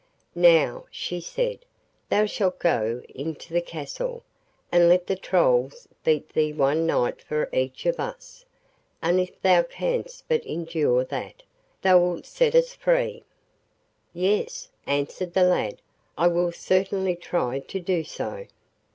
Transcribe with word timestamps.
'Now,' 0.33 0.87
she 0.89 1.19
said, 1.21 1.59
'thou 2.09 2.25
shalt 2.25 2.57
go 2.57 3.03
into 3.09 3.53
the 3.53 3.61
castle, 3.61 4.23
and 4.71 4.89
let 4.89 5.05
the 5.05 5.15
Trolls 5.15 5.87
beat 6.03 6.29
thee 6.29 6.51
one 6.53 6.87
night 6.87 7.21
for 7.21 7.47
each 7.53 7.85
of 7.85 7.99
us, 7.99 8.43
and 9.03 9.19
if 9.19 9.39
thou 9.43 9.61
canst 9.61 10.23
but 10.27 10.43
endure 10.43 11.03
that, 11.03 11.43
thou 11.83 11.99
wilt 11.99 12.25
set 12.25 12.55
us 12.55 12.73
free.' 12.73 13.21
'Yes,' 14.11 14.69
answered 14.87 15.35
the 15.35 15.43
lad, 15.43 15.83
'I 16.17 16.27
will 16.29 16.51
certainly 16.51 17.15
try 17.15 17.59
to 17.59 17.79
do 17.79 18.03
so. 18.03 18.47